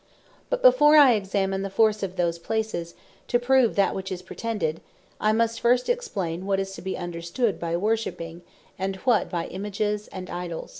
[0.49, 2.95] But before I examine the force of those places,
[3.27, 4.81] to prove that which is pretended,
[5.19, 8.41] I must first explain what is to be understood by Worshipping,
[8.79, 10.69] and what by Images, and Idols.